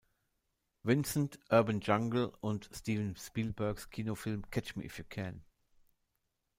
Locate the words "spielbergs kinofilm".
3.15-4.49